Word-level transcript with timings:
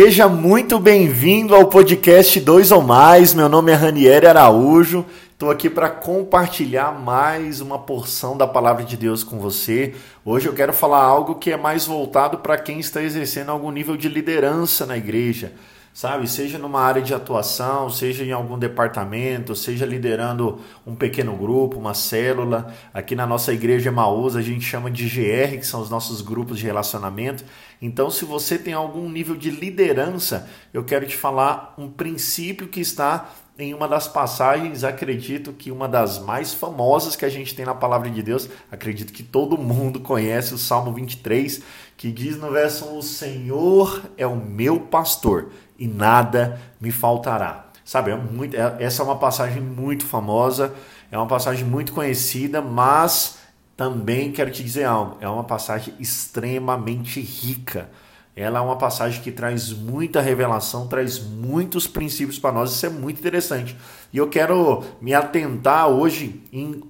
Seja 0.00 0.28
muito 0.28 0.78
bem-vindo 0.78 1.56
ao 1.56 1.66
podcast 1.66 2.38
Dois 2.38 2.70
ou 2.70 2.80
Mais. 2.80 3.34
Meu 3.34 3.48
nome 3.48 3.72
é 3.72 3.74
Ranieri 3.74 4.28
Araújo. 4.28 5.04
Estou 5.32 5.50
aqui 5.50 5.68
para 5.68 5.90
compartilhar 5.90 6.92
mais 6.92 7.60
uma 7.60 7.80
porção 7.80 8.36
da 8.36 8.46
palavra 8.46 8.84
de 8.84 8.96
Deus 8.96 9.24
com 9.24 9.40
você. 9.40 9.96
Hoje 10.24 10.46
eu 10.46 10.52
quero 10.52 10.72
falar 10.72 11.02
algo 11.02 11.34
que 11.34 11.50
é 11.50 11.56
mais 11.56 11.84
voltado 11.84 12.38
para 12.38 12.56
quem 12.56 12.78
está 12.78 13.02
exercendo 13.02 13.50
algum 13.50 13.72
nível 13.72 13.96
de 13.96 14.08
liderança 14.08 14.86
na 14.86 14.96
igreja 14.96 15.52
sabe? 15.98 16.30
Seja 16.30 16.60
numa 16.60 16.80
área 16.80 17.02
de 17.02 17.12
atuação, 17.12 17.90
seja 17.90 18.22
em 18.24 18.30
algum 18.30 18.56
departamento, 18.56 19.56
seja 19.56 19.84
liderando 19.84 20.60
um 20.86 20.94
pequeno 20.94 21.36
grupo, 21.36 21.76
uma 21.76 21.92
célula. 21.92 22.72
Aqui 22.94 23.16
na 23.16 23.26
nossa 23.26 23.52
igreja 23.52 23.90
Maús 23.90 24.36
a 24.36 24.40
gente 24.40 24.64
chama 24.64 24.92
de 24.92 25.08
GR, 25.08 25.58
que 25.58 25.66
são 25.66 25.80
os 25.80 25.90
nossos 25.90 26.20
grupos 26.20 26.60
de 26.60 26.66
relacionamento. 26.66 27.44
Então, 27.82 28.12
se 28.12 28.24
você 28.24 28.56
tem 28.56 28.74
algum 28.74 29.10
nível 29.10 29.34
de 29.34 29.50
liderança, 29.50 30.48
eu 30.72 30.84
quero 30.84 31.04
te 31.04 31.16
falar 31.16 31.74
um 31.76 31.90
princípio 31.90 32.68
que 32.68 32.78
está 32.78 33.28
em 33.58 33.74
uma 33.74 33.88
das 33.88 34.06
passagens, 34.06 34.84
acredito 34.84 35.52
que 35.52 35.72
uma 35.72 35.88
das 35.88 36.20
mais 36.20 36.54
famosas 36.54 37.16
que 37.16 37.24
a 37.24 37.28
gente 37.28 37.56
tem 37.56 37.66
na 37.66 37.74
palavra 37.74 38.08
de 38.08 38.22
Deus, 38.22 38.48
acredito 38.70 39.12
que 39.12 39.24
todo 39.24 39.58
mundo 39.58 39.98
conhece 39.98 40.54
o 40.54 40.58
Salmo 40.58 40.92
23, 40.92 41.60
que 41.96 42.12
diz 42.12 42.38
no 42.38 42.52
verso 42.52 42.84
1: 42.84 42.98
O 42.98 43.02
Senhor 43.02 44.02
é 44.16 44.26
o 44.26 44.36
meu 44.36 44.78
pastor 44.78 45.50
e 45.76 45.88
nada 45.88 46.60
me 46.80 46.92
faltará. 46.92 47.66
Sabe, 47.84 48.12
é 48.12 48.16
muito, 48.16 48.54
é, 48.54 48.76
essa 48.78 49.02
é 49.02 49.04
uma 49.04 49.16
passagem 49.16 49.60
muito 49.60 50.06
famosa, 50.06 50.72
é 51.10 51.18
uma 51.18 51.26
passagem 51.26 51.64
muito 51.64 51.92
conhecida, 51.92 52.62
mas 52.62 53.38
também 53.76 54.30
quero 54.30 54.52
te 54.52 54.62
dizer 54.62 54.84
algo, 54.84 55.16
é 55.20 55.28
uma 55.28 55.44
passagem 55.44 55.94
extremamente 55.98 57.20
rica. 57.20 57.88
Ela 58.38 58.60
é 58.60 58.62
uma 58.62 58.76
passagem 58.76 59.20
que 59.20 59.32
traz 59.32 59.72
muita 59.72 60.20
revelação, 60.20 60.86
traz 60.86 61.18
muitos 61.18 61.88
princípios 61.88 62.38
para 62.38 62.52
nós, 62.52 62.70
isso 62.70 62.86
é 62.86 62.88
muito 62.88 63.18
interessante. 63.18 63.76
E 64.12 64.16
eu 64.16 64.28
quero 64.28 64.84
me 65.00 65.12
atentar 65.12 65.88
hoje 65.88 66.40
em 66.52 66.84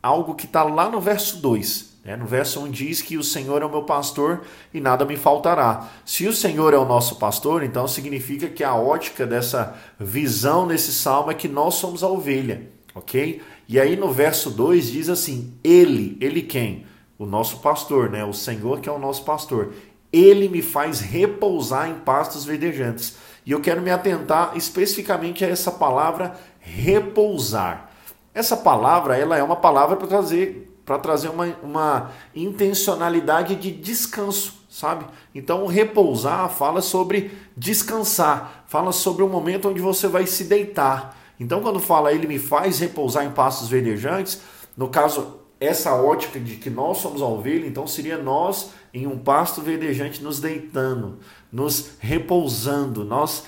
algo 0.00 0.36
que 0.36 0.46
está 0.46 0.62
lá 0.62 0.88
no 0.88 1.00
verso 1.00 1.38
2, 1.38 1.92
é, 2.04 2.16
no 2.16 2.24
verso 2.24 2.60
1 2.60 2.70
diz 2.70 3.02
que 3.02 3.18
o 3.18 3.22
Senhor 3.24 3.62
é 3.62 3.64
o 3.64 3.70
meu 3.70 3.82
pastor 3.82 4.42
e 4.72 4.80
nada 4.80 5.04
me 5.04 5.16
faltará. 5.16 5.88
Se 6.04 6.28
o 6.28 6.32
Senhor 6.32 6.72
é 6.72 6.78
o 6.78 6.84
nosso 6.84 7.16
pastor, 7.16 7.64
então 7.64 7.88
significa 7.88 8.48
que 8.48 8.62
a 8.62 8.76
ótica 8.76 9.26
dessa 9.26 9.76
visão 9.98 10.66
nesse 10.66 10.92
salmo 10.92 11.32
é 11.32 11.34
que 11.34 11.48
nós 11.48 11.74
somos 11.74 12.04
a 12.04 12.08
ovelha, 12.08 12.70
ok? 12.94 13.42
E 13.68 13.80
aí 13.80 13.96
no 13.96 14.12
verso 14.12 14.50
2 14.50 14.92
diz 14.92 15.08
assim: 15.08 15.52
Ele, 15.64 16.16
ele 16.20 16.42
quem? 16.42 16.86
O 17.18 17.26
nosso 17.26 17.58
pastor, 17.58 18.08
né? 18.08 18.24
O 18.24 18.32
Senhor 18.32 18.80
que 18.80 18.88
é 18.88 18.92
o 18.92 18.98
nosso 19.00 19.24
pastor. 19.24 19.72
Ele 20.12 20.48
me 20.48 20.60
faz 20.60 21.00
repousar 21.00 21.88
em 21.88 21.94
pastos 21.94 22.44
verdejantes. 22.44 23.16
E 23.44 23.52
eu 23.52 23.60
quero 23.60 23.80
me 23.80 23.90
atentar 23.90 24.52
especificamente 24.56 25.44
a 25.44 25.48
essa 25.48 25.70
palavra 25.70 26.36
repousar. 26.60 27.90
Essa 28.34 28.56
palavra, 28.56 29.16
ela 29.16 29.36
é 29.36 29.42
uma 29.42 29.56
palavra 29.56 29.96
para 29.96 30.06
trazer 30.06 30.68
para 30.84 30.98
trazer 30.98 31.28
uma, 31.28 31.46
uma 31.62 32.10
intencionalidade 32.34 33.54
de 33.54 33.70
descanso, 33.70 34.64
sabe? 34.68 35.04
Então, 35.34 35.66
repousar 35.66 36.48
fala 36.50 36.80
sobre 36.80 37.30
descansar, 37.56 38.64
fala 38.66 38.90
sobre 38.90 39.22
um 39.22 39.28
momento 39.28 39.68
onde 39.68 39.80
você 39.80 40.08
vai 40.08 40.26
se 40.26 40.44
deitar. 40.44 41.16
Então, 41.38 41.60
quando 41.60 41.78
fala 41.78 42.12
ele 42.12 42.26
me 42.26 42.38
faz 42.38 42.80
repousar 42.80 43.24
em 43.24 43.30
pastos 43.30 43.68
verdejantes, 43.68 44.42
no 44.76 44.88
caso, 44.88 45.38
essa 45.64 45.94
ótica 45.94 46.40
de 46.40 46.56
que 46.56 46.70
nós 46.70 46.98
somos 46.98 47.22
a 47.22 47.26
ovelha, 47.26 47.66
então 47.66 47.86
seria 47.86 48.18
nós 48.18 48.70
em 48.92 49.06
um 49.06 49.18
pasto 49.18 49.60
verdejante 49.60 50.22
nos 50.22 50.40
deitando, 50.40 51.18
nos 51.50 51.90
repousando, 51.98 53.04
nós 53.04 53.44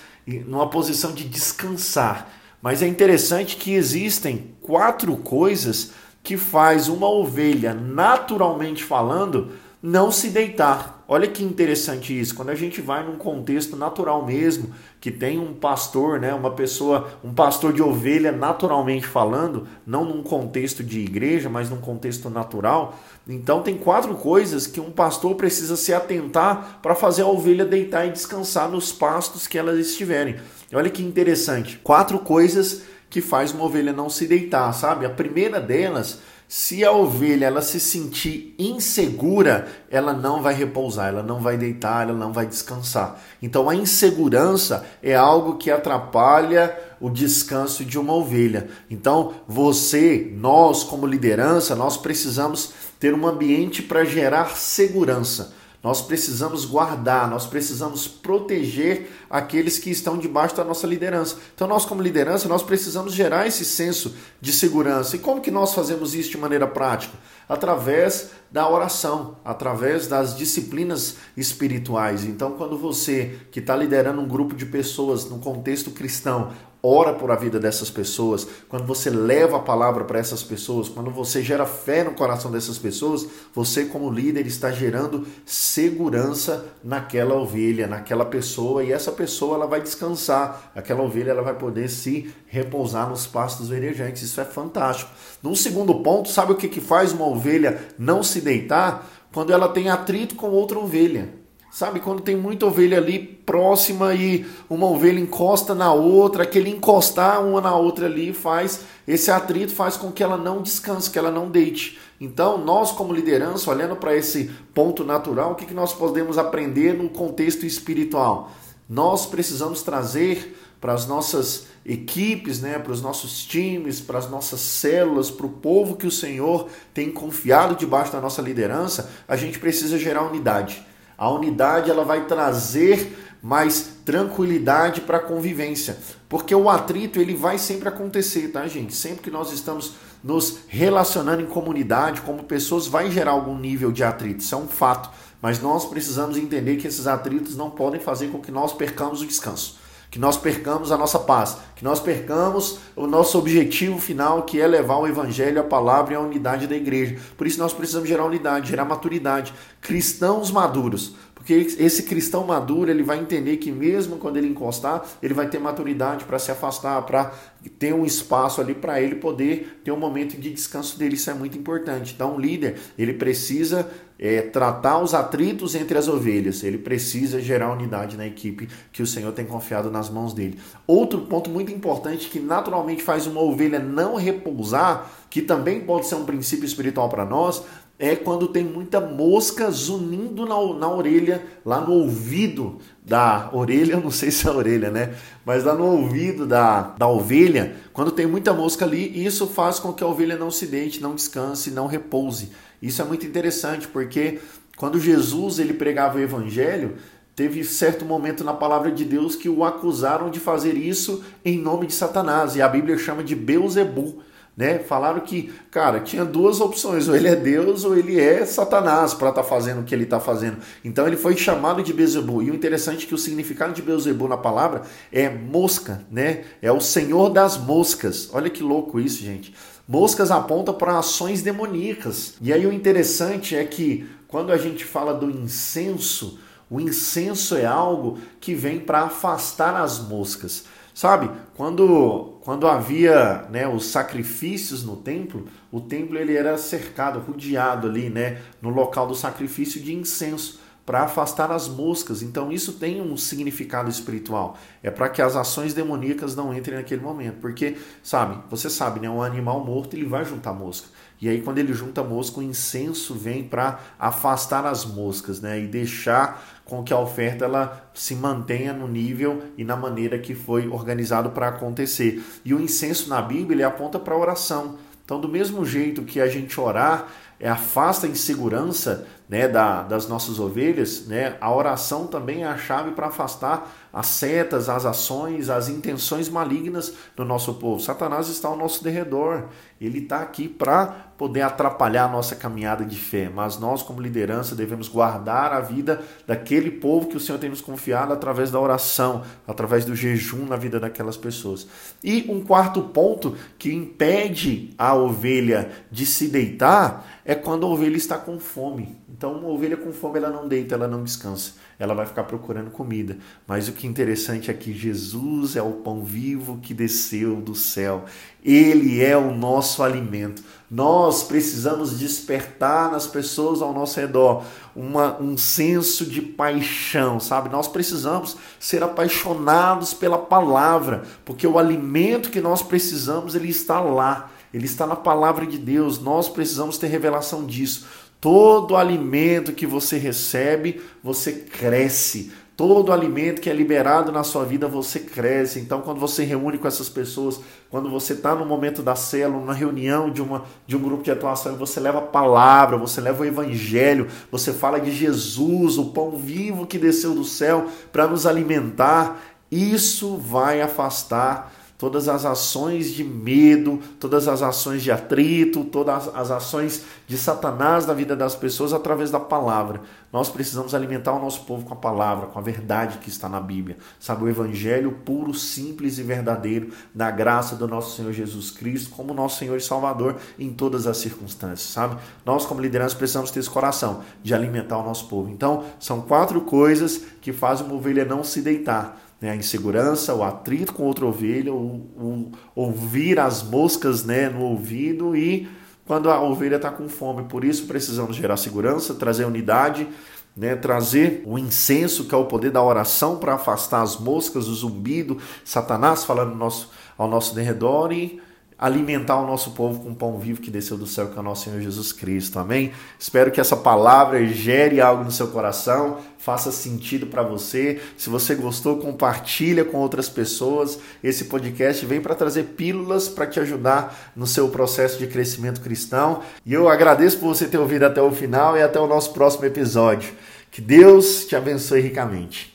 numa 0.46 0.68
posição 0.68 1.12
de 1.12 1.24
descansar. 1.24 2.30
Mas 2.62 2.82
é 2.82 2.86
interessante 2.86 3.56
que 3.56 3.74
existem 3.74 4.54
quatro 4.62 5.16
coisas 5.18 5.92
que 6.22 6.36
faz 6.36 6.88
uma 6.88 7.08
ovelha, 7.08 7.74
naturalmente 7.74 8.82
falando, 8.82 9.52
não 9.82 10.10
se 10.10 10.30
deitar. 10.30 10.93
Olha 11.06 11.28
que 11.28 11.44
interessante 11.44 12.18
isso. 12.18 12.34
Quando 12.34 12.48
a 12.48 12.54
gente 12.54 12.80
vai 12.80 13.04
num 13.04 13.16
contexto 13.16 13.76
natural 13.76 14.24
mesmo, 14.24 14.74
que 15.00 15.10
tem 15.10 15.38
um 15.38 15.52
pastor, 15.52 16.18
né, 16.18 16.32
uma 16.32 16.50
pessoa, 16.52 17.18
um 17.22 17.32
pastor 17.32 17.72
de 17.74 17.82
ovelha 17.82 18.32
naturalmente 18.32 19.06
falando, 19.06 19.68
não 19.86 20.04
num 20.04 20.22
contexto 20.22 20.82
de 20.82 21.00
igreja, 21.00 21.50
mas 21.50 21.68
num 21.68 21.76
contexto 21.76 22.30
natural. 22.30 22.98
Então 23.28 23.62
tem 23.62 23.76
quatro 23.76 24.14
coisas 24.14 24.66
que 24.66 24.80
um 24.80 24.90
pastor 24.90 25.34
precisa 25.34 25.76
se 25.76 25.92
atentar 25.92 26.78
para 26.80 26.94
fazer 26.94 27.22
a 27.22 27.26
ovelha 27.26 27.66
deitar 27.66 28.06
e 28.06 28.10
descansar 28.10 28.70
nos 28.70 28.90
pastos 28.90 29.46
que 29.46 29.58
elas 29.58 29.78
estiverem. 29.78 30.36
Olha 30.72 30.88
que 30.88 31.02
interessante. 31.02 31.78
Quatro 31.84 32.18
coisas 32.18 32.82
que 33.10 33.20
faz 33.20 33.52
uma 33.52 33.64
ovelha 33.64 33.92
não 33.92 34.10
se 34.10 34.26
deitar, 34.26 34.72
sabe? 34.72 35.06
A 35.06 35.10
primeira 35.10 35.60
delas, 35.60 36.18
se 36.56 36.84
a 36.84 36.92
ovelha 36.92 37.46
ela 37.46 37.60
se 37.60 37.80
sentir 37.80 38.54
insegura, 38.56 39.66
ela 39.90 40.12
não 40.12 40.40
vai 40.40 40.54
repousar, 40.54 41.08
ela 41.08 41.20
não 41.20 41.40
vai 41.40 41.58
deitar, 41.58 42.08
ela 42.08 42.16
não 42.16 42.32
vai 42.32 42.46
descansar. 42.46 43.20
Então 43.42 43.68
a 43.68 43.74
insegurança 43.74 44.86
é 45.02 45.16
algo 45.16 45.56
que 45.56 45.68
atrapalha 45.68 46.72
o 47.00 47.10
descanso 47.10 47.84
de 47.84 47.98
uma 47.98 48.12
ovelha. 48.12 48.68
Então 48.88 49.34
você, 49.48 50.32
nós 50.36 50.84
como 50.84 51.08
liderança, 51.08 51.74
nós 51.74 51.96
precisamos 51.96 52.72
ter 53.00 53.12
um 53.12 53.26
ambiente 53.26 53.82
para 53.82 54.04
gerar 54.04 54.56
segurança. 54.56 55.54
Nós 55.82 56.00
precisamos 56.00 56.64
guardar, 56.64 57.28
nós 57.28 57.46
precisamos 57.46 58.06
proteger 58.06 59.10
aqueles 59.34 59.80
que 59.80 59.90
estão 59.90 60.16
debaixo 60.16 60.54
da 60.54 60.62
nossa 60.62 60.86
liderança. 60.86 61.38
Então, 61.56 61.66
nós, 61.66 61.84
como 61.84 62.00
liderança, 62.00 62.46
nós 62.46 62.62
precisamos 62.62 63.12
gerar 63.12 63.48
esse 63.48 63.64
senso 63.64 64.14
de 64.40 64.52
segurança. 64.52 65.16
E 65.16 65.18
como 65.18 65.40
que 65.40 65.50
nós 65.50 65.74
fazemos 65.74 66.14
isso 66.14 66.30
de 66.30 66.38
maneira 66.38 66.68
prática? 66.68 67.18
Através 67.48 68.30
da 68.48 68.70
oração, 68.70 69.36
através 69.44 70.06
das 70.06 70.36
disciplinas 70.36 71.16
espirituais. 71.36 72.24
Então, 72.24 72.52
quando 72.52 72.78
você 72.78 73.36
que 73.50 73.58
está 73.58 73.74
liderando 73.74 74.20
um 74.20 74.28
grupo 74.28 74.54
de 74.54 74.66
pessoas 74.66 75.28
no 75.28 75.40
contexto 75.40 75.90
cristão, 75.90 76.52
ora 76.86 77.14
por 77.14 77.30
a 77.30 77.34
vida 77.34 77.58
dessas 77.58 77.88
pessoas, 77.88 78.46
quando 78.68 78.84
você 78.84 79.08
leva 79.08 79.56
a 79.56 79.60
palavra 79.60 80.04
para 80.04 80.18
essas 80.18 80.42
pessoas, 80.42 80.86
quando 80.86 81.10
você 81.10 81.42
gera 81.42 81.64
fé 81.64 82.04
no 82.04 82.12
coração 82.12 82.50
dessas 82.50 82.76
pessoas, 82.76 83.26
você 83.54 83.86
como 83.86 84.10
líder 84.10 84.46
está 84.46 84.70
gerando 84.70 85.26
segurança 85.46 86.66
naquela 86.84 87.34
ovelha, 87.34 87.86
naquela 87.86 88.26
pessoa 88.26 88.84
e 88.84 88.92
essa 88.92 89.10
pessoa 89.10 89.23
ela 89.54 89.66
vai 89.66 89.80
descansar, 89.80 90.72
aquela 90.74 91.02
ovelha 91.02 91.30
ela 91.30 91.42
vai 91.42 91.54
poder 91.54 91.88
se 91.88 92.32
repousar 92.46 93.08
nos 93.08 93.26
pastos 93.26 93.68
verdejantes. 93.68 94.22
Isso 94.22 94.40
é 94.40 94.44
fantástico. 94.44 95.10
Num 95.42 95.54
segundo 95.54 95.94
ponto, 96.00 96.28
sabe 96.28 96.52
o 96.52 96.56
que 96.56 96.68
que 96.68 96.80
faz 96.80 97.12
uma 97.12 97.26
ovelha 97.26 97.80
não 97.98 98.22
se 98.22 98.40
deitar? 98.40 99.08
Quando 99.32 99.52
ela 99.52 99.68
tem 99.68 99.90
atrito 99.90 100.34
com 100.34 100.48
outra 100.50 100.78
ovelha. 100.78 101.44
Sabe, 101.74 101.98
quando 101.98 102.22
tem 102.22 102.36
muita 102.36 102.66
ovelha 102.66 102.98
ali 102.98 103.18
próxima 103.18 104.14
e 104.14 104.46
uma 104.70 104.86
ovelha 104.86 105.18
encosta 105.18 105.74
na 105.74 105.92
outra, 105.92 106.44
aquele 106.44 106.70
encostar 106.70 107.44
uma 107.44 107.60
na 107.60 107.74
outra 107.74 108.06
ali 108.06 108.32
faz, 108.32 108.82
esse 109.08 109.28
atrito 109.28 109.74
faz 109.74 109.96
com 109.96 110.12
que 110.12 110.22
ela 110.22 110.36
não 110.36 110.62
descanse, 110.62 111.10
que 111.10 111.18
ela 111.18 111.32
não 111.32 111.50
deite. 111.50 111.98
Então, 112.20 112.58
nós 112.58 112.92
como 112.92 113.12
liderança, 113.12 113.68
olhando 113.68 113.96
para 113.96 114.16
esse 114.16 114.52
ponto 114.72 115.02
natural, 115.02 115.50
o 115.50 115.54
que, 115.56 115.66
que 115.66 115.74
nós 115.74 115.92
podemos 115.92 116.38
aprender 116.38 116.94
no 116.94 117.08
contexto 117.08 117.66
espiritual? 117.66 118.52
Nós 118.88 119.26
precisamos 119.26 119.82
trazer 119.82 120.56
para 120.80 120.92
as 120.92 121.06
nossas 121.06 121.66
equipes, 121.84 122.60
né, 122.60 122.78
para 122.78 122.92
os 122.92 123.00
nossos 123.00 123.42
times, 123.44 124.00
para 124.00 124.18
as 124.18 124.28
nossas 124.28 124.60
células, 124.60 125.30
para 125.30 125.46
o 125.46 125.50
povo 125.50 125.96
que 125.96 126.06
o 126.06 126.10
Senhor 126.10 126.68
tem 126.92 127.10
confiado 127.10 127.74
debaixo 127.74 128.12
da 128.12 128.20
nossa 128.20 128.42
liderança, 128.42 129.10
a 129.26 129.36
gente 129.36 129.58
precisa 129.58 129.98
gerar 129.98 130.22
unidade. 130.22 130.84
A 131.16 131.30
unidade 131.30 131.90
ela 131.90 132.04
vai 132.04 132.26
trazer 132.26 133.16
mais 133.42 133.98
tranquilidade 134.04 135.02
para 135.02 135.18
a 135.18 135.20
convivência, 135.20 135.98
porque 136.28 136.54
o 136.54 136.68
atrito 136.68 137.20
ele 137.20 137.34
vai 137.34 137.58
sempre 137.58 137.88
acontecer, 137.88 138.48
tá, 138.48 138.66
gente? 138.66 138.94
Sempre 138.94 139.22
que 139.22 139.30
nós 139.30 139.52
estamos 139.52 139.92
nos 140.22 140.60
relacionando 140.66 141.42
em 141.42 141.46
comunidade, 141.46 142.22
como 142.22 142.44
pessoas, 142.44 142.86
vai 142.86 143.10
gerar 143.10 143.32
algum 143.32 143.58
nível 143.58 143.92
de 143.92 144.02
atrito, 144.02 144.40
isso 144.40 144.54
é 144.54 144.58
um 144.58 144.66
fato. 144.66 145.10
Mas 145.40 145.60
nós 145.60 145.84
precisamos 145.84 146.36
entender 146.36 146.76
que 146.76 146.86
esses 146.86 147.06
atritos 147.06 147.56
não 147.56 147.70
podem 147.70 148.00
fazer 148.00 148.28
com 148.28 148.40
que 148.40 148.50
nós 148.50 148.72
percamos 148.72 149.20
o 149.22 149.26
descanso 149.26 149.84
que 150.14 150.20
nós 150.20 150.36
percamos 150.36 150.92
a 150.92 150.96
nossa 150.96 151.18
paz, 151.18 151.56
que 151.74 151.82
nós 151.82 151.98
percamos 151.98 152.78
o 152.94 153.04
nosso 153.04 153.36
objetivo 153.36 153.98
final, 153.98 154.44
que 154.44 154.60
é 154.60 154.66
levar 154.68 154.98
o 154.98 155.08
evangelho, 155.08 155.60
a 155.60 155.64
palavra 155.64 156.14
e 156.14 156.16
a 156.16 156.20
unidade 156.20 156.68
da 156.68 156.76
igreja. 156.76 157.16
Por 157.36 157.48
isso 157.48 157.58
nós 157.58 157.72
precisamos 157.72 158.08
gerar 158.08 158.24
unidade, 158.24 158.70
gerar 158.70 158.84
maturidade, 158.84 159.52
cristãos 159.80 160.52
maduros. 160.52 161.16
Porque 161.34 161.52
esse 161.52 162.04
cristão 162.04 162.46
maduro, 162.46 162.90
ele 162.90 163.02
vai 163.02 163.18
entender 163.18 163.56
que 163.56 163.72
mesmo 163.72 164.16
quando 164.16 164.36
ele 164.36 164.46
encostar, 164.46 165.04
ele 165.20 165.34
vai 165.34 165.46
ter 165.46 165.58
maturidade 165.58 166.24
para 166.24 166.38
se 166.38 166.50
afastar, 166.50 167.02
para 167.02 167.34
ter 167.78 167.92
um 167.92 168.06
espaço 168.06 168.62
ali 168.62 168.72
para 168.72 168.98
ele 169.02 169.16
poder 169.16 169.82
ter 169.84 169.90
um 169.90 169.98
momento 169.98 170.40
de 170.40 170.50
descanso 170.50 170.98
dele. 170.98 171.16
Isso 171.16 171.28
é 171.28 171.34
muito 171.34 171.58
importante. 171.58 172.14
Então, 172.14 172.36
o 172.36 172.40
líder, 172.40 172.78
ele 172.96 173.12
precisa 173.12 173.90
é, 174.18 174.42
tratar 174.42 174.98
os 174.98 175.14
atritos 175.14 175.74
entre 175.74 175.98
as 175.98 176.08
ovelhas. 176.08 176.62
Ele 176.62 176.78
precisa 176.78 177.40
gerar 177.40 177.72
unidade 177.72 178.16
na 178.16 178.26
equipe 178.26 178.68
que 178.92 179.02
o 179.02 179.06
Senhor 179.06 179.32
tem 179.32 179.44
confiado 179.44 179.90
nas 179.90 180.08
mãos 180.08 180.32
dele. 180.32 180.58
Outro 180.86 181.22
ponto 181.22 181.50
muito 181.50 181.72
importante 181.72 182.28
que 182.28 182.38
naturalmente 182.38 183.02
faz 183.02 183.26
uma 183.26 183.40
ovelha 183.40 183.78
não 183.78 184.16
repousar, 184.16 185.10
que 185.28 185.42
também 185.42 185.80
pode 185.80 186.06
ser 186.06 186.14
um 186.14 186.24
princípio 186.24 186.64
espiritual 186.64 187.08
para 187.08 187.24
nós, 187.24 187.64
é 187.98 188.16
quando 188.16 188.48
tem 188.48 188.64
muita 188.64 189.00
mosca 189.00 189.70
zunindo 189.70 190.44
na, 190.44 190.56
na 190.74 190.90
orelha, 190.90 191.44
lá 191.64 191.80
no 191.80 191.92
ouvido 191.92 192.78
da 193.04 193.50
orelha, 193.52 193.92
eu 193.92 194.00
não 194.00 194.10
sei 194.10 194.30
se 194.30 194.46
é 194.46 194.50
a 194.50 194.54
orelha, 194.54 194.90
né? 194.90 195.14
Mas 195.44 195.64
lá 195.64 195.74
no 195.74 195.84
ouvido 195.84 196.46
da, 196.46 196.82
da 196.82 197.06
ovelha, 197.06 197.76
quando 197.92 198.10
tem 198.10 198.26
muita 198.26 198.52
mosca 198.52 198.84
ali, 198.84 199.24
isso 199.24 199.46
faz 199.46 199.78
com 199.78 199.92
que 199.92 200.02
a 200.02 200.06
ovelha 200.06 200.36
não 200.36 200.50
se 200.50 200.66
deite, 200.66 201.00
não 201.00 201.14
descanse, 201.14 201.70
não 201.70 201.86
repouse. 201.86 202.50
Isso 202.82 203.00
é 203.00 203.04
muito 203.04 203.24
interessante, 203.26 203.86
porque 203.86 204.40
quando 204.76 204.98
Jesus 204.98 205.60
ele 205.60 205.72
pregava 205.72 206.18
o 206.18 206.20
evangelho, 206.20 206.96
teve 207.36 207.62
certo 207.62 208.04
momento 208.04 208.42
na 208.42 208.52
palavra 208.52 208.90
de 208.90 209.04
Deus 209.04 209.36
que 209.36 209.48
o 209.48 209.64
acusaram 209.64 210.30
de 210.30 210.40
fazer 210.40 210.76
isso 210.76 211.22
em 211.44 211.58
nome 211.58 211.86
de 211.86 211.94
Satanás, 211.94 212.56
e 212.56 212.62
a 212.62 212.68
Bíblia 212.68 212.98
chama 212.98 213.22
de 213.22 213.36
Beuzebu 213.36 214.20
né? 214.56 214.78
Falaram 214.78 215.20
que, 215.20 215.52
cara, 215.70 216.00
tinha 216.00 216.24
duas 216.24 216.60
opções, 216.60 217.08
ou 217.08 217.16
ele 217.16 217.28
é 217.28 217.34
Deus 217.34 217.84
ou 217.84 217.96
ele 217.96 218.20
é 218.20 218.46
Satanás 218.46 219.12
para 219.12 219.30
estar 219.30 219.42
tá 219.42 219.48
fazendo 219.48 219.80
o 219.80 219.84
que 219.84 219.94
ele 219.94 220.04
está 220.04 220.20
fazendo. 220.20 220.58
Então 220.84 221.06
ele 221.06 221.16
foi 221.16 221.36
chamado 221.36 221.82
de 221.82 221.92
Bezebu. 221.92 222.42
E 222.42 222.50
o 222.50 222.54
interessante 222.54 223.04
é 223.04 223.08
que 223.08 223.14
o 223.14 223.18
significado 223.18 223.72
de 223.72 223.82
Bezebu 223.82 224.28
na 224.28 224.36
palavra 224.36 224.82
é 225.12 225.28
mosca, 225.28 226.04
né? 226.10 226.44
É 226.62 226.70
o 226.70 226.80
senhor 226.80 227.30
das 227.30 227.56
moscas. 227.56 228.30
Olha 228.32 228.50
que 228.50 228.62
louco 228.62 229.00
isso, 229.00 229.22
gente. 229.22 229.54
Moscas 229.86 230.30
aponta 230.30 230.72
para 230.72 230.98
ações 230.98 231.42
demoníacas. 231.42 232.34
E 232.40 232.52
aí 232.52 232.66
o 232.66 232.72
interessante 232.72 233.54
é 233.54 233.64
que 233.64 234.08
quando 234.28 234.50
a 234.50 234.56
gente 234.56 234.84
fala 234.84 235.12
do 235.12 235.30
incenso, 235.30 236.38
o 236.70 236.80
incenso 236.80 237.54
é 237.56 237.66
algo 237.66 238.18
que 238.40 238.54
vem 238.54 238.80
para 238.80 239.02
afastar 239.02 239.76
as 239.76 239.98
moscas. 239.98 240.64
Sabe, 240.94 241.28
quando, 241.56 242.38
quando 242.42 242.68
havia 242.68 243.48
né, 243.50 243.66
os 243.66 243.86
sacrifícios 243.86 244.84
no 244.84 244.94
templo, 244.96 245.48
o 245.72 245.80
templo 245.80 246.16
ele 246.16 246.36
era 246.36 246.56
cercado, 246.56 247.18
rodeado 247.18 247.88
ali, 247.88 248.08
né, 248.08 248.40
no 248.62 248.70
local 248.70 249.08
do 249.08 249.14
sacrifício 249.14 249.82
de 249.82 249.92
incenso 249.92 250.60
para 250.84 251.02
afastar 251.02 251.50
as 251.50 251.68
moscas. 251.68 252.22
Então 252.22 252.52
isso 252.52 252.74
tem 252.74 253.00
um 253.00 253.16
significado 253.16 253.88
espiritual. 253.88 254.58
É 254.82 254.90
para 254.90 255.08
que 255.08 255.22
as 255.22 255.36
ações 255.36 255.72
demoníacas 255.72 256.36
não 256.36 256.54
entrem 256.54 256.76
naquele 256.76 257.00
momento, 257.00 257.38
porque 257.40 257.76
sabe, 258.02 258.38
você 258.50 258.68
sabe, 258.68 259.00
né, 259.00 259.08
um 259.08 259.22
animal 259.22 259.64
morto 259.64 259.94
ele 259.94 260.06
vai 260.06 260.24
juntar 260.24 260.52
mosca. 260.52 260.88
E 261.20 261.28
aí 261.28 261.40
quando 261.40 261.58
ele 261.58 261.72
junta 261.72 262.02
mosca, 262.02 262.40
o 262.40 262.42
incenso 262.42 263.14
vem 263.14 263.44
para 263.44 263.80
afastar 263.98 264.66
as 264.66 264.84
moscas, 264.84 265.40
né, 265.40 265.58
e 265.60 265.66
deixar 265.66 266.44
com 266.64 266.82
que 266.82 266.92
a 266.92 266.98
oferta 266.98 267.44
ela 267.44 267.90
se 267.94 268.14
mantenha 268.14 268.72
no 268.72 268.88
nível 268.88 269.42
e 269.56 269.64
na 269.64 269.76
maneira 269.76 270.18
que 270.18 270.34
foi 270.34 270.66
organizado 270.68 271.30
para 271.30 271.48
acontecer. 271.48 272.22
E 272.44 272.54
o 272.54 272.60
incenso 272.60 273.08
na 273.08 273.20
Bíblia 273.22 273.56
ele 273.56 273.62
aponta 273.62 273.98
para 273.98 274.14
a 274.14 274.18
oração. 274.18 274.76
Então, 275.04 275.20
do 275.20 275.28
mesmo 275.28 275.66
jeito 275.66 276.02
que 276.02 276.18
a 276.18 276.26
gente 276.26 276.58
orar 276.58 277.08
é, 277.38 277.48
afasta 277.48 278.06
a 278.06 278.10
insegurança 278.10 279.06
né, 279.28 279.48
da, 279.48 279.82
das 279.82 280.06
nossas 280.06 280.38
ovelhas, 280.38 281.06
né, 281.06 281.36
a 281.40 281.52
oração 281.52 282.06
também 282.06 282.42
é 282.42 282.46
a 282.46 282.58
chave 282.58 282.90
para 282.90 283.06
afastar 283.06 283.72
as 283.90 284.06
setas, 284.06 284.68
as 284.68 284.84
ações, 284.84 285.48
as 285.48 285.68
intenções 285.68 286.28
malignas 286.28 286.92
do 287.16 287.24
nosso 287.24 287.54
povo. 287.54 287.80
Satanás 287.80 288.28
está 288.28 288.48
ao 288.48 288.56
nosso 288.56 288.82
derredor, 288.82 289.44
ele 289.80 290.00
está 290.00 290.20
aqui 290.20 290.48
para 290.48 291.12
poder 291.16 291.42
atrapalhar 291.42 292.04
a 292.06 292.08
nossa 292.08 292.34
caminhada 292.34 292.84
de 292.84 292.96
fé, 292.96 293.30
mas 293.32 293.58
nós, 293.58 293.82
como 293.82 294.02
liderança, 294.02 294.54
devemos 294.54 294.88
guardar 294.88 295.52
a 295.52 295.60
vida 295.60 296.02
daquele 296.26 296.72
povo 296.72 297.06
que 297.06 297.16
o 297.16 297.20
Senhor 297.20 297.38
tem 297.38 297.48
nos 297.48 297.60
confiado 297.60 298.12
através 298.12 298.50
da 298.50 298.58
oração, 298.58 299.22
através 299.46 299.84
do 299.84 299.94
jejum 299.94 300.44
na 300.44 300.56
vida 300.56 300.80
daquelas 300.80 301.16
pessoas. 301.16 301.66
E 302.02 302.26
um 302.28 302.44
quarto 302.44 302.82
ponto 302.82 303.36
que 303.58 303.72
impede 303.72 304.74
a 304.76 304.92
ovelha 304.94 305.70
de 305.90 306.04
se 306.04 306.28
deitar 306.28 307.13
é 307.24 307.34
quando 307.34 307.64
a 307.64 307.68
ovelha 307.70 307.96
está 307.96 308.18
com 308.18 308.38
fome. 308.38 308.98
Então, 309.08 309.32
uma 309.32 309.48
ovelha 309.48 309.76
com 309.78 309.92
fome, 309.92 310.18
ela 310.18 310.28
não 310.28 310.46
deita, 310.46 310.74
ela 310.74 310.86
não 310.86 311.02
descansa. 311.02 311.52
Ela 311.78 311.94
vai 311.94 312.04
ficar 312.04 312.24
procurando 312.24 312.70
comida. 312.70 313.16
Mas 313.46 313.66
o 313.66 313.72
que 313.72 313.86
é 313.86 313.90
interessante 313.90 314.50
é 314.50 314.54
que 314.54 314.74
Jesus 314.74 315.56
é 315.56 315.62
o 315.62 315.72
pão 315.72 316.04
vivo 316.04 316.58
que 316.58 316.74
desceu 316.74 317.36
do 317.36 317.54
céu. 317.54 318.04
Ele 318.44 319.02
é 319.02 319.16
o 319.16 319.34
nosso 319.34 319.82
alimento. 319.82 320.42
Nós 320.70 321.22
precisamos 321.22 321.98
despertar 321.98 322.90
nas 322.90 323.06
pessoas 323.06 323.62
ao 323.62 323.72
nosso 323.72 323.98
redor 323.98 324.44
uma, 324.76 325.18
um 325.20 325.36
senso 325.36 326.04
de 326.04 326.20
paixão, 326.20 327.18
sabe? 327.18 327.48
Nós 327.48 327.68
precisamos 327.68 328.36
ser 328.60 328.82
apaixonados 328.82 329.94
pela 329.94 330.18
palavra, 330.18 331.04
porque 331.24 331.46
o 331.46 331.58
alimento 331.58 332.30
que 332.30 332.40
nós 332.40 332.60
precisamos, 332.60 333.34
ele 333.34 333.48
está 333.48 333.80
lá. 333.80 334.30
Ele 334.54 334.66
está 334.66 334.86
na 334.86 334.94
palavra 334.94 335.44
de 335.44 335.58
Deus. 335.58 335.98
Nós 335.98 336.28
precisamos 336.28 336.78
ter 336.78 336.86
revelação 336.86 337.44
disso. 337.44 337.86
Todo 338.20 338.76
alimento 338.76 339.52
que 339.52 339.66
você 339.66 339.98
recebe, 339.98 340.80
você 341.02 341.32
cresce. 341.32 342.32
Todo 342.56 342.92
alimento 342.92 343.40
que 343.40 343.50
é 343.50 343.52
liberado 343.52 344.12
na 344.12 344.22
sua 344.22 344.44
vida, 344.44 344.68
você 344.68 345.00
cresce. 345.00 345.58
Então, 345.58 345.80
quando 345.80 345.98
você 345.98 346.22
reúne 346.22 346.56
com 346.56 346.68
essas 346.68 346.88
pessoas, 346.88 347.40
quando 347.68 347.90
você 347.90 348.12
está 348.12 348.32
no 348.32 348.46
momento 348.46 348.80
da 348.80 348.94
célula, 348.94 349.44
na 349.44 349.52
reunião 349.52 350.08
de, 350.08 350.22
uma, 350.22 350.44
de 350.68 350.76
um 350.76 350.80
grupo 350.80 351.02
de 351.02 351.10
atuação, 351.10 351.56
você 351.56 351.80
leva 351.80 351.98
a 351.98 352.02
palavra, 352.02 352.76
você 352.76 353.00
leva 353.00 353.24
o 353.24 353.26
evangelho, 353.26 354.06
você 354.30 354.52
fala 354.52 354.80
de 354.80 354.92
Jesus, 354.92 355.78
o 355.78 355.86
pão 355.86 356.12
vivo 356.12 356.64
que 356.64 356.78
desceu 356.78 357.12
do 357.12 357.24
céu 357.24 357.66
para 357.92 358.06
nos 358.06 358.24
alimentar, 358.24 359.20
isso 359.50 360.16
vai 360.16 360.62
afastar 360.62 361.52
todas 361.84 362.08
as 362.08 362.24
ações 362.24 362.94
de 362.94 363.04
medo, 363.04 363.78
todas 364.00 364.26
as 364.26 364.40
ações 364.40 364.82
de 364.82 364.90
atrito, 364.90 365.64
todas 365.64 366.08
as 366.14 366.30
ações 366.30 366.82
de 367.06 367.18
Satanás 367.18 367.86
na 367.86 367.92
vida 367.92 368.16
das 368.16 368.34
pessoas 368.34 368.72
através 368.72 369.10
da 369.10 369.20
palavra. 369.20 369.82
Nós 370.10 370.30
precisamos 370.30 370.74
alimentar 370.74 371.12
o 371.12 371.20
nosso 371.20 371.42
povo 371.44 371.66
com 371.66 371.74
a 371.74 371.76
palavra, 371.76 372.28
com 372.28 372.38
a 372.38 372.42
verdade 372.42 372.96
que 372.96 373.10
está 373.10 373.28
na 373.28 373.38
Bíblia. 373.38 373.76
Sabe, 374.00 374.24
o 374.24 374.28
evangelho 374.30 374.92
puro, 375.04 375.34
simples 375.34 375.98
e 375.98 376.02
verdadeiro 376.02 376.70
da 376.94 377.10
graça 377.10 377.54
do 377.54 377.68
nosso 377.68 377.94
Senhor 377.94 378.14
Jesus 378.14 378.50
Cristo, 378.50 378.88
como 378.88 379.12
nosso 379.12 379.38
Senhor 379.38 379.58
e 379.58 379.60
Salvador 379.60 380.16
em 380.38 380.54
todas 380.54 380.86
as 380.86 380.96
circunstâncias, 380.96 381.68
sabe? 381.68 381.98
Nós 382.24 382.46
como 382.46 382.62
liderança 382.62 382.96
precisamos 382.96 383.30
ter 383.30 383.40
esse 383.40 383.50
coração 383.50 384.00
de 384.22 384.32
alimentar 384.32 384.78
o 384.78 384.84
nosso 384.84 385.06
povo. 385.06 385.28
Então, 385.28 385.64
são 385.78 386.00
quatro 386.00 386.40
coisas 386.40 387.02
que 387.20 387.30
fazem 387.30 387.66
uma 387.66 387.74
ovelha 387.74 388.06
não 388.06 388.24
se 388.24 388.40
deitar 388.40 389.03
né, 389.24 389.30
a 389.30 389.36
insegurança, 389.36 390.14
o 390.14 390.22
atrito 390.22 390.74
com 390.74 390.82
outra 390.82 391.06
ovelha, 391.06 391.50
o, 391.50 391.56
o 391.96 392.32
ouvir 392.54 393.18
as 393.18 393.42
moscas 393.42 394.04
né, 394.04 394.28
no 394.28 394.42
ouvido 394.42 395.16
e 395.16 395.48
quando 395.86 396.10
a 396.10 396.20
ovelha 396.20 396.56
está 396.56 396.70
com 396.70 396.90
fome. 396.90 397.24
Por 397.24 397.42
isso 397.42 397.66
precisamos 397.66 398.16
gerar 398.16 398.36
segurança, 398.36 398.92
trazer 398.92 399.24
unidade, 399.24 399.88
né, 400.36 400.54
trazer 400.54 401.22
o 401.24 401.38
incenso, 401.38 402.04
que 402.04 402.14
é 402.14 402.18
o 402.18 402.26
poder 402.26 402.50
da 402.50 402.62
oração, 402.62 403.16
para 403.16 403.32
afastar 403.32 403.80
as 403.80 403.98
moscas, 403.98 404.46
o 404.46 404.54
zumbido, 404.54 405.16
Satanás 405.42 406.04
falando 406.04 406.32
no 406.32 406.36
nosso, 406.36 406.70
ao 406.98 407.08
nosso 407.08 407.34
derredor 407.34 407.94
e 407.94 408.20
alimentar 408.58 409.16
o 409.16 409.26
nosso 409.26 409.50
povo 409.52 409.80
com 409.80 409.90
o 409.90 409.94
pão 409.94 410.18
vivo 410.18 410.40
que 410.40 410.50
desceu 410.50 410.76
do 410.76 410.86
céu, 410.86 411.08
que 411.08 411.16
é 411.16 411.20
o 411.20 411.22
nosso 411.22 411.44
Senhor 411.44 411.60
Jesus 411.60 411.92
Cristo. 411.92 412.38
Amém? 412.38 412.72
Espero 412.98 413.30
que 413.30 413.40
essa 413.40 413.56
palavra 413.56 414.24
gere 414.26 414.80
algo 414.80 415.04
no 415.04 415.10
seu 415.10 415.28
coração, 415.28 415.98
faça 416.18 416.50
sentido 416.50 417.06
para 417.06 417.22
você. 417.22 417.80
Se 417.96 418.08
você 418.08 418.34
gostou, 418.34 418.78
compartilha 418.78 419.64
com 419.64 419.78
outras 419.78 420.08
pessoas. 420.08 420.78
Esse 421.02 421.24
podcast 421.24 421.84
vem 421.84 422.00
para 422.00 422.14
trazer 422.14 422.44
pílulas 422.56 423.08
para 423.08 423.26
te 423.26 423.40
ajudar 423.40 424.12
no 424.16 424.26
seu 424.26 424.48
processo 424.48 424.98
de 424.98 425.06
crescimento 425.06 425.60
cristão. 425.60 426.22
E 426.46 426.54
eu 426.54 426.68
agradeço 426.68 427.18
por 427.18 427.28
você 427.28 427.46
ter 427.46 427.58
ouvido 427.58 427.84
até 427.84 428.00
o 428.00 428.12
final 428.12 428.56
e 428.56 428.62
até 428.62 428.78
o 428.78 428.86
nosso 428.86 429.12
próximo 429.12 429.44
episódio. 429.44 430.12
Que 430.50 430.60
Deus 430.60 431.24
te 431.24 431.34
abençoe 431.34 431.80
ricamente. 431.80 432.42